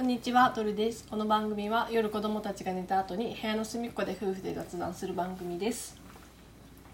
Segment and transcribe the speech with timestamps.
[0.00, 1.04] こんにちは、トルです。
[1.10, 5.94] この番組は夜子供たちが寝た後に部屋の隅っこで夫婦で雑談する番組です。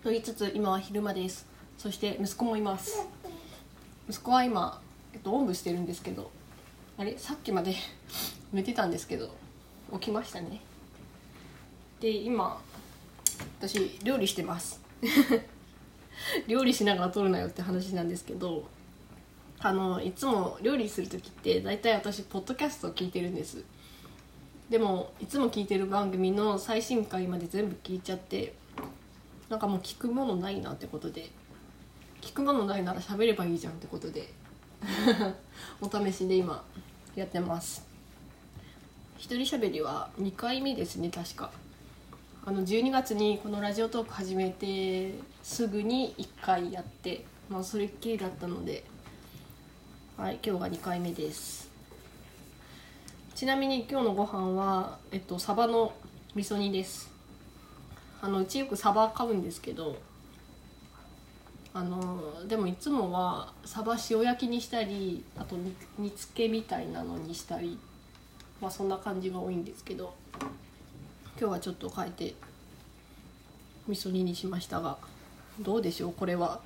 [0.02, 1.46] と言いつつ今は昼間です。
[1.78, 3.06] そして息子もいます。
[4.10, 4.80] 息子は今、
[5.14, 6.32] えっと、おんぶしてるんですけど、
[6.98, 7.16] あれ？
[7.16, 7.76] さっきまで
[8.52, 9.30] 寝てたんですけど、
[9.92, 10.60] 起きましたね。
[12.00, 12.60] で、今、
[13.60, 14.80] 私、料理してます。
[16.48, 18.64] 料理しながら撮るなよって話なんですけど、
[19.58, 23.64] あのいつも料理する時って大体私ポッドキャストを聞いてるんです。
[24.68, 28.54] でもいつも聞いてる番組の最新回まで全部聞いちゃって
[29.48, 31.30] なんかもう聞くものないなってことで
[32.20, 34.28] 聞くものないなら喋ればいいじゃんってことで
[35.80, 36.64] お試しで今
[37.14, 37.86] やってます。
[39.16, 41.50] 一人喋りは2回目ですね確か。
[42.44, 48.84] あの12月にこのラジオトーク始めてすぐに1回やってまあそれっきりだったので
[50.16, 51.70] はい、今日が2回目です。
[53.34, 55.92] ちなみに今日のご飯は、えっと、サバの
[56.34, 57.10] 味噌煮です。
[58.22, 59.94] あの、うちよくサバ買うんですけど、
[61.74, 67.78] あの、でもいつもはサバ塩焼きにしたり、あと煮煮付けみたいなのにしたり、
[68.58, 70.14] まあそんな感じが多いんですけど、
[71.38, 72.34] 今日はちょっと変えて
[73.86, 74.96] 味噌煮にしましたが、
[75.60, 76.62] どうでしょうこれは。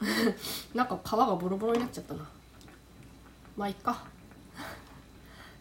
[0.74, 2.28] なんか皮がボロボロになっちゃったな。
[3.56, 4.04] まあいっか。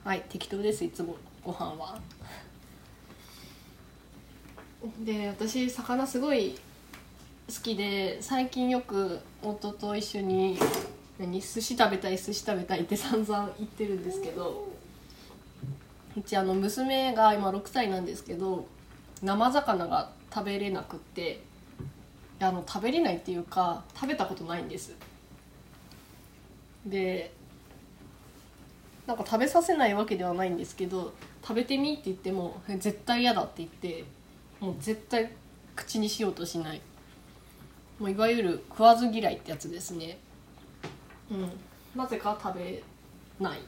[0.03, 1.15] はい適当ですいつも。
[1.43, 1.99] ご飯は。
[5.03, 6.57] で私魚すごい
[7.47, 10.57] 好きで最近よく夫と一緒に
[11.19, 14.67] 何寿司食べたい寿司食べたいって 散々言ってるんですけど
[16.17, 18.65] うちあの娘が今6歳なんですけど
[19.21, 21.43] 生魚が食べれなくって
[22.39, 24.95] あの食べれないっていうか食べたことないんです。
[26.85, 27.31] で
[29.07, 34.05] なんか食べさせないわけではないんですけど食べてみって言っても絶対嫌だって言って
[34.59, 35.31] もう絶対
[35.75, 36.81] 口にしようとしない。
[37.99, 40.17] もういわゆる食わず嫌いってやつですね。
[41.31, 41.49] うん。
[41.95, 42.83] なぜか食べ
[43.39, 43.59] ない。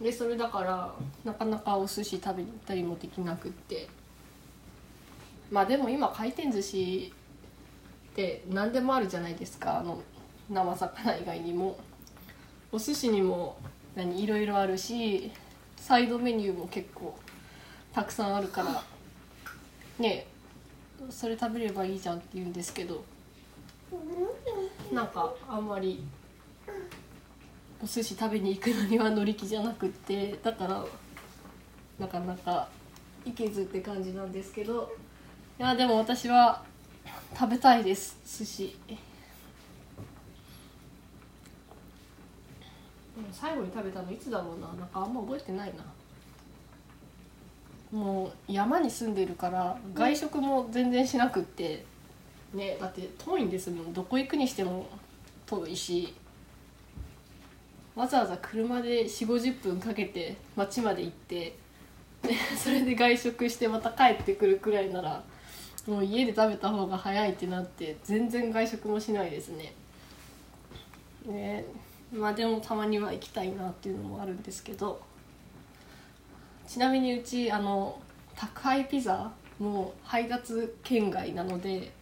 [0.00, 0.94] でそれだから
[1.24, 3.88] なかなかお寿司食べたりもできなくって。
[5.50, 7.12] まあでも今回転寿司
[8.12, 9.78] って何でもあるじゃないですか。
[9.78, 10.02] あの
[10.50, 11.78] 生魚以外にも。
[12.70, 13.56] お寿司にも
[13.98, 15.32] 何いろいろあるし
[15.76, 17.18] サイドメニューも結構
[17.92, 18.84] たくさんあるから
[19.98, 20.28] ね
[21.10, 23.04] それ食べればいいじゃんって言うんですけど
[24.92, 26.04] なんかあんまり
[27.82, 30.84] お寿司食べに行くのには乗り気じゃなくってだから
[31.98, 32.68] なかなか
[33.24, 34.92] 行けずって感じなんですけど
[35.58, 36.62] いやでも私は
[37.36, 38.76] 食べたいです寿司。
[43.32, 44.68] 最後に食べたのいつだろうな。
[44.68, 45.84] なんかあんま覚えてないな。
[47.98, 51.84] もう山に住んでるから外食も全然しなくって。
[52.54, 53.92] ねだって遠いんですもん。
[53.92, 54.86] どこ行くにしても
[55.46, 56.14] 遠いし。
[57.94, 61.56] わざわざ車で4 5 0分かけて町まで行って。
[62.22, 65.22] で それで外食してまた帰ってくるくらいなら
[65.86, 69.72] もう家で食べた方が早いってなって全然外食もしないですね。
[71.26, 71.64] ね
[72.12, 75.00] まあでもたまには行きたいなっていうのもあるんですけど
[76.66, 77.98] ちなみにうちあの
[78.36, 81.92] 宅配ピザも配達圏外なので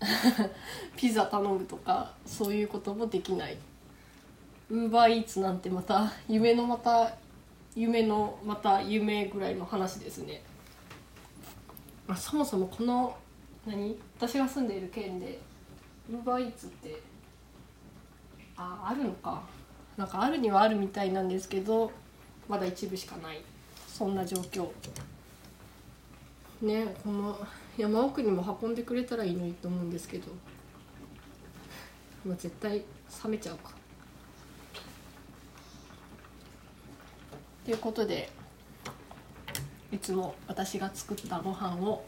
[0.96, 3.56] ピザ頼むとかそういうこともできない。
[4.68, 7.14] ウーバーイーツなんてまた夢のまた
[7.74, 10.42] 夢のまた夢ぐらいの話ですね。
[12.08, 13.16] あそもそもこの
[13.66, 13.96] 何？
[14.18, 15.38] 私が住んでいる県で
[16.10, 17.00] ウーバーイーツって
[18.56, 19.42] ああるのか。
[19.96, 21.90] なんかあるにはあるみたいなんですけど
[22.48, 23.42] まだ一部しかない。
[23.88, 24.68] そんな状況。
[26.62, 27.38] ねこの
[27.76, 30.32] 山奥にも運んでくれたらいいのにと思うんですけど、
[32.24, 32.78] まあ、絶対
[33.24, 33.72] 冷めちゃうか。
[37.64, 38.30] ということで
[39.90, 42.04] いつも私が作ったご飯を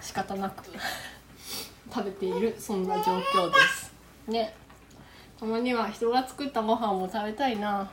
[0.00, 0.64] 仕方なく
[1.92, 3.92] 食べているそんな状況です。
[4.28, 4.65] ね。
[5.38, 7.90] たまには人が作ったご飯も食べたいな。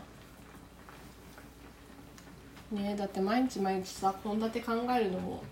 [2.72, 5.44] ねだって毎日毎日さ献立考えるのも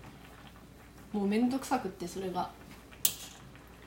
[1.12, 2.50] もうめんどくさくってそれが。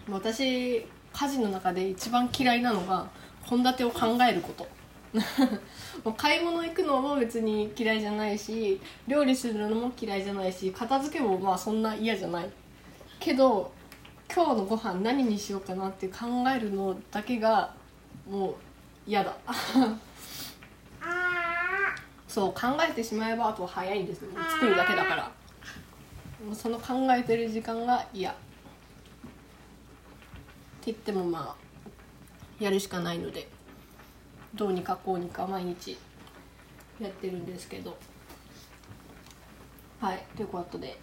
[0.07, 3.09] 私家事の中で一番嫌いなのが
[3.49, 4.67] 献立を考えること。
[6.03, 12.49] もう買い物行くのも別に嫌いじゃないし料理するのも嫌いじゃないし片付けもまあそんな嫌じゃない。
[13.19, 13.71] けど
[14.31, 17.73] 今日のご飯何にしようかなって考えるのだけが
[18.29, 18.55] もう
[19.07, 19.35] 嫌だ。
[22.27, 24.29] そう考えてしまえばあとは早いんですよ。
[24.51, 25.31] 作るだけだから。
[26.45, 28.31] もうその考えてる時間が嫌。
[28.31, 28.39] って
[30.91, 31.55] 言ってもま
[32.59, 33.47] あやるしかないので
[34.53, 35.97] どうにかこうにか毎日
[36.99, 37.97] やってるんですけど。
[40.01, 40.97] はいということで。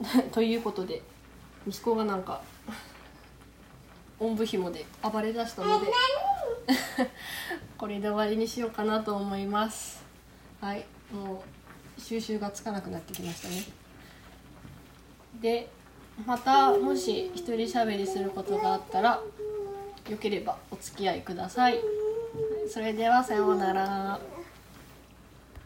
[0.32, 1.02] ということで
[1.66, 2.42] 息子がなんか
[4.18, 5.86] おんぶひもで暴れ出したので。
[7.78, 10.02] これで終わりにしようかなと思います。
[10.60, 11.44] はいも
[11.96, 13.64] う収集がつかなくなってきましたね。
[15.40, 15.68] で
[16.26, 19.20] またもし一人喋りすることがあったら
[20.08, 21.80] よければお付き合いください。
[22.68, 24.33] それではさようなら。